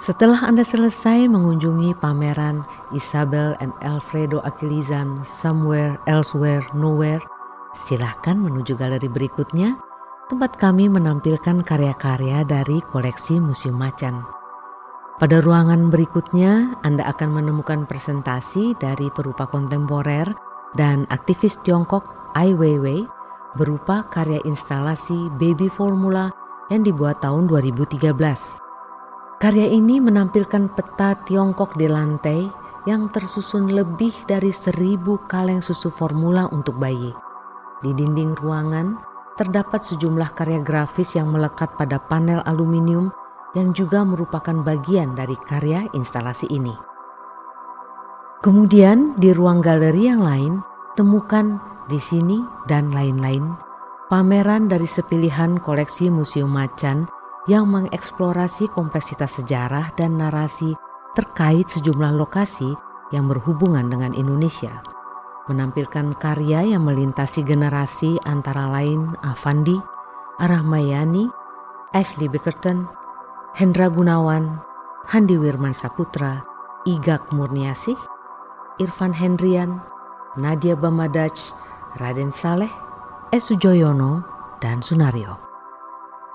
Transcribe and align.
Setelah 0.00 0.48
Anda 0.48 0.64
selesai 0.64 1.28
mengunjungi 1.28 1.96
pameran 2.00 2.64
Isabel 2.96 3.52
and 3.60 3.76
Alfredo 3.84 4.40
Aquilizan 4.42 5.20
Somewhere 5.20 6.00
Elsewhere 6.08 6.64
Nowhere, 6.72 7.20
silahkan 7.76 8.40
menuju 8.40 8.72
galeri 8.76 9.08
berikutnya 9.12 9.76
tempat 10.32 10.56
kami 10.56 10.88
menampilkan 10.88 11.60
karya-karya 11.60 12.40
dari 12.48 12.80
koleksi 12.80 13.36
Museum 13.36 13.76
Macan. 13.76 14.24
Pada 15.20 15.44
ruangan 15.44 15.92
berikutnya, 15.92 16.80
Anda 16.82 17.04
akan 17.12 17.36
menemukan 17.36 17.84
presentasi 17.84 18.74
dari 18.80 19.12
perupa 19.12 19.44
kontemporer 19.44 20.26
dan 20.72 21.04
aktivis 21.12 21.60
Tiongkok 21.60 22.32
Ai 22.32 22.56
Weiwei 22.56 23.04
berupa 23.60 24.08
karya 24.08 24.40
instalasi 24.48 25.28
Baby 25.36 25.68
Formula 25.68 26.32
yang 26.72 26.80
dibuat 26.80 27.20
tahun 27.20 27.44
2013. 27.46 28.61
Karya 29.42 29.74
ini 29.74 29.98
menampilkan 29.98 30.70
peta 30.70 31.18
Tiongkok 31.26 31.74
di 31.74 31.90
lantai 31.90 32.46
yang 32.86 33.10
tersusun 33.10 33.74
lebih 33.74 34.14
dari 34.30 34.54
seribu 34.54 35.18
kaleng 35.26 35.58
susu 35.58 35.90
formula 35.90 36.46
untuk 36.54 36.78
bayi. 36.78 37.10
Di 37.82 37.90
dinding 37.90 38.38
ruangan 38.38 39.02
terdapat 39.34 39.82
sejumlah 39.82 40.38
karya 40.38 40.62
grafis 40.62 41.18
yang 41.18 41.34
melekat 41.34 41.74
pada 41.74 41.98
panel 41.98 42.38
aluminium 42.46 43.10
yang 43.58 43.74
juga 43.74 44.06
merupakan 44.06 44.62
bagian 44.62 45.18
dari 45.18 45.34
karya 45.34 45.90
instalasi 45.90 46.46
ini. 46.46 46.78
Kemudian 48.46 49.18
di 49.18 49.34
ruang 49.34 49.58
galeri 49.58 50.06
yang 50.06 50.22
lain, 50.22 50.62
temukan 50.94 51.58
di 51.90 51.98
sini 51.98 52.38
dan 52.70 52.94
lain-lain 52.94 53.58
pameran 54.06 54.70
dari 54.70 54.84
sepilihan 54.84 55.58
koleksi 55.58 56.12
Museum 56.12 56.52
Macan 56.52 57.10
yang 57.50 57.66
mengeksplorasi 57.70 58.70
kompleksitas 58.70 59.42
sejarah 59.42 59.90
dan 59.98 60.18
narasi 60.18 60.78
terkait 61.18 61.66
sejumlah 61.66 62.14
lokasi 62.14 62.70
yang 63.10 63.26
berhubungan 63.26 63.90
dengan 63.90 64.14
Indonesia. 64.14 64.80
Menampilkan 65.50 66.14
karya 66.22 66.62
yang 66.62 66.86
melintasi 66.86 67.42
generasi 67.42 68.14
antara 68.22 68.70
lain 68.70 69.12
Avandi, 69.26 69.74
Arahmayani, 70.38 71.26
Ashley 71.92 72.30
Bickerton, 72.30 72.86
Hendra 73.52 73.90
Gunawan, 73.90 74.62
Handi 75.10 75.36
Wirman 75.36 75.74
Saputra, 75.74 76.46
Igak 76.86 77.34
Murniasih, 77.34 77.98
Irfan 78.80 79.12
Hendrian, 79.12 79.82
Nadia 80.38 80.78
Bamadaj, 80.78 81.34
Raden 82.00 82.32
Saleh, 82.32 82.70
Esu 83.34 83.58
Joyono, 83.60 84.24
dan 84.62 84.80
Sunario. 84.80 85.51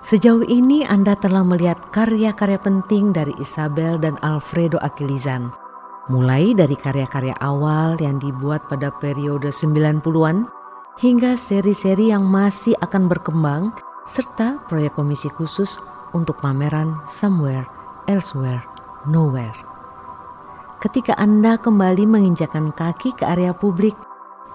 Sejauh 0.00 0.40
ini 0.48 0.80
Anda 0.80 1.12
telah 1.12 1.44
melihat 1.44 1.76
karya-karya 1.92 2.56
penting 2.56 3.12
dari 3.12 3.36
Isabel 3.36 4.00
dan 4.00 4.16
Alfredo 4.24 4.80
Aquilizan, 4.80 5.52
mulai 6.08 6.56
dari 6.56 6.72
karya-karya 6.72 7.36
awal 7.44 8.00
yang 8.00 8.16
dibuat 8.16 8.64
pada 8.72 8.88
periode 8.88 9.52
90-an 9.52 10.48
hingga 11.04 11.36
seri-seri 11.36 12.16
yang 12.16 12.24
masih 12.24 12.72
akan 12.80 13.12
berkembang 13.12 13.76
serta 14.08 14.64
proyek 14.72 14.96
komisi 14.96 15.28
khusus 15.28 15.76
untuk 16.16 16.40
pameran 16.40 16.96
Somewhere, 17.04 17.68
Elsewhere, 18.08 18.64
Nowhere. 19.04 19.52
Ketika 20.80 21.12
Anda 21.20 21.60
kembali 21.60 22.08
menginjakan 22.08 22.72
kaki 22.72 23.20
ke 23.20 23.28
area 23.28 23.52
publik, 23.52 24.00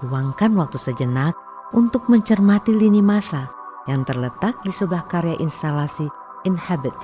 luangkan 0.02 0.58
waktu 0.58 0.74
sejenak 0.74 1.38
untuk 1.70 2.10
mencermati 2.10 2.74
lini 2.74 2.98
masa– 2.98 3.46
yang 3.86 4.06
terletak 4.06 4.58
di 4.62 4.70
sebelah 4.74 5.06
karya 5.06 5.38
instalasi 5.38 6.10
Inhabit, 6.46 6.94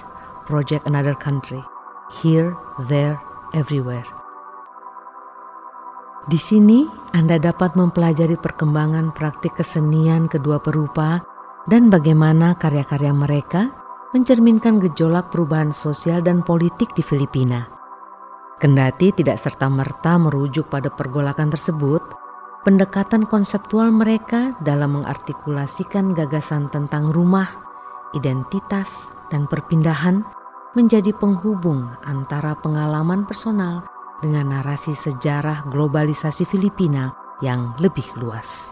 Project 0.46 0.86
Another 0.86 1.14
Country, 1.14 1.62
Here, 2.22 2.54
There, 2.86 3.18
Everywhere. 3.54 4.06
Di 6.22 6.38
sini 6.38 6.86
Anda 7.18 7.42
dapat 7.42 7.74
mempelajari 7.74 8.38
perkembangan 8.38 9.10
praktik 9.10 9.58
kesenian 9.58 10.30
kedua 10.30 10.62
perupa 10.62 11.18
dan 11.66 11.90
bagaimana 11.90 12.54
karya-karya 12.54 13.10
mereka 13.10 13.74
mencerminkan 14.14 14.78
gejolak 14.78 15.34
perubahan 15.34 15.74
sosial 15.74 16.22
dan 16.22 16.46
politik 16.46 16.94
di 16.94 17.02
Filipina. 17.02 17.66
Kendati 18.62 19.10
tidak 19.10 19.42
serta-merta 19.42 20.14
merujuk 20.22 20.70
pada 20.70 20.86
pergolakan 20.86 21.50
tersebut, 21.50 22.21
pendekatan 22.62 23.26
konseptual 23.26 23.90
mereka 23.90 24.54
dalam 24.62 25.02
mengartikulasikan 25.02 26.14
gagasan 26.14 26.70
tentang 26.70 27.10
rumah, 27.10 27.50
identitas, 28.14 29.10
dan 29.34 29.50
perpindahan 29.50 30.22
menjadi 30.72 31.12
penghubung 31.12 31.90
antara 32.06 32.54
pengalaman 32.56 33.26
personal 33.26 33.84
dengan 34.22 34.54
narasi 34.54 34.94
sejarah 34.94 35.66
globalisasi 35.68 36.46
Filipina 36.46 37.10
yang 37.42 37.74
lebih 37.82 38.06
luas. 38.16 38.70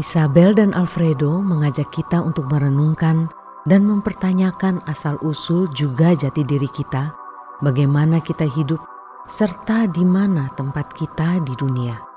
Isabel 0.00 0.56
dan 0.56 0.72
Alfredo 0.72 1.42
mengajak 1.42 1.92
kita 1.92 2.22
untuk 2.22 2.48
merenungkan 2.48 3.28
dan 3.68 3.84
mempertanyakan 3.84 4.80
asal-usul 4.88 5.68
juga 5.74 6.16
jati 6.16 6.46
diri 6.46 6.70
kita, 6.70 7.12
bagaimana 7.60 8.22
kita 8.24 8.48
hidup, 8.48 8.80
serta 9.28 9.84
di 9.90 10.08
mana 10.08 10.48
tempat 10.56 10.96
kita 10.96 11.44
di 11.44 11.52
dunia. 11.52 12.08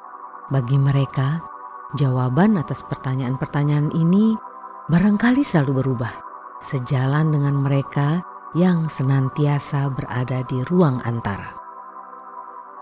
Bagi 0.52 0.76
mereka, 0.76 1.40
jawaban 1.96 2.60
atas 2.60 2.84
pertanyaan-pertanyaan 2.84 3.88
ini 3.96 4.36
barangkali 4.92 5.48
selalu 5.48 5.80
berubah, 5.80 6.12
sejalan 6.60 7.32
dengan 7.32 7.56
mereka 7.56 8.20
yang 8.52 8.92
senantiasa 8.92 9.88
berada 9.96 10.44
di 10.52 10.60
ruang 10.68 11.00
antara. 11.08 11.56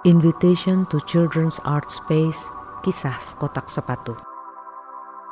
Invitation 0.02 0.90
to 0.90 0.98
Children's 1.06 1.62
Art 1.62 1.94
Space, 1.94 2.50
kisah 2.82 3.14
kotak 3.38 3.70
sepatu. 3.70 4.18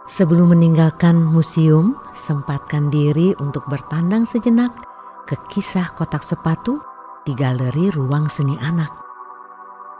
Sebelum 0.06 0.54
meninggalkan 0.54 1.18
museum, 1.18 1.98
sempatkan 2.14 2.94
diri 2.94 3.34
untuk 3.42 3.66
bertandang 3.66 4.30
sejenak 4.30 4.78
ke 5.26 5.34
kisah 5.50 5.90
kotak 5.98 6.22
sepatu 6.22 6.78
di 7.26 7.34
galeri 7.34 7.90
ruang 7.90 8.30
seni 8.30 8.62
anak. 8.62 9.07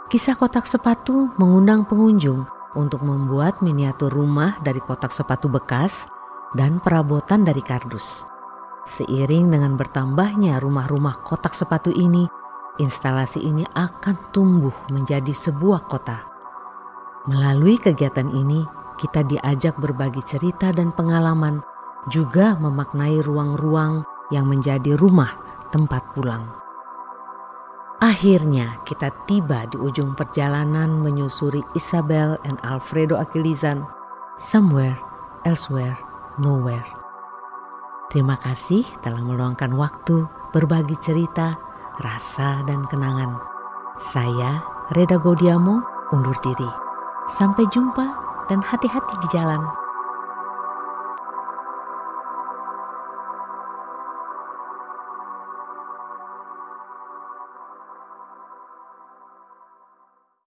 Kisah 0.08 0.40
kotak 0.40 0.64
sepatu 0.64 1.36
mengundang 1.36 1.84
pengunjung 1.84 2.48
untuk 2.80 3.04
membuat 3.04 3.60
miniatur 3.60 4.08
rumah 4.08 4.56
dari 4.64 4.80
kotak 4.80 5.12
sepatu 5.12 5.52
bekas 5.52 6.08
dan 6.56 6.80
perabotan 6.80 7.44
dari 7.44 7.60
kardus. 7.60 8.24
Seiring 8.88 9.52
dengan 9.52 9.76
bertambahnya 9.76 10.64
rumah-rumah 10.64 11.20
kotak 11.28 11.52
sepatu 11.52 11.92
ini, 11.92 12.24
instalasi 12.80 13.44
ini 13.44 13.68
akan 13.76 14.32
tumbuh 14.32 14.72
menjadi 14.96 15.36
sebuah 15.36 15.92
kota. 15.92 16.24
Melalui 17.28 17.76
kegiatan 17.76 18.32
ini, 18.32 18.64
kita 18.96 19.28
diajak 19.28 19.76
berbagi 19.76 20.24
cerita 20.24 20.72
dan 20.72 20.96
pengalaman, 20.96 21.60
juga 22.08 22.56
memaknai 22.56 23.20
ruang-ruang 23.20 24.08
yang 24.32 24.48
menjadi 24.48 24.96
rumah 24.96 25.36
tempat 25.76 26.16
pulang. 26.16 26.67
Akhirnya 27.98 28.78
kita 28.86 29.10
tiba 29.26 29.66
di 29.66 29.82
ujung 29.82 30.14
perjalanan 30.14 31.02
menyusuri 31.02 31.66
Isabel 31.74 32.38
and 32.46 32.62
Alfredo 32.62 33.18
Aquilizan, 33.18 33.82
somewhere, 34.38 34.94
elsewhere, 35.50 35.98
nowhere. 36.38 36.86
Terima 38.14 38.38
kasih 38.38 38.86
telah 39.02 39.18
meluangkan 39.26 39.74
waktu 39.74 40.30
berbagi 40.54 40.94
cerita, 41.02 41.58
rasa, 41.98 42.62
dan 42.70 42.86
kenangan. 42.86 43.34
Saya, 43.98 44.62
Reda 44.94 45.18
Godiamo, 45.18 45.82
undur 46.14 46.38
diri. 46.46 46.70
Sampai 47.34 47.66
jumpa 47.74 48.14
dan 48.46 48.62
hati-hati 48.62 49.18
di 49.26 49.28
jalan. 49.34 49.60